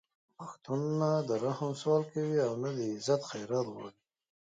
[0.37, 3.99] پښتون نه د رحم سوال کوي او نه د عزت خیرات غواړي